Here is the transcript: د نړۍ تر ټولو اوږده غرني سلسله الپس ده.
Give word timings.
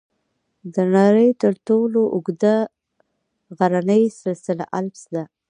د 0.73 0.75
نړۍ 0.95 1.29
تر 1.41 1.53
ټولو 1.67 1.99
اوږده 2.15 2.55
غرني 3.57 4.03
سلسله 4.21 4.65
الپس 4.77 5.03
ده. 5.13 5.23